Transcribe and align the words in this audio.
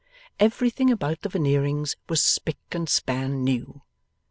Everything 0.39 0.89
about 0.89 1.21
the 1.21 1.29
Veneerings 1.29 1.95
was 2.09 2.23
spick 2.23 2.57
and 2.71 2.89
span 2.89 3.43
new. 3.43 3.83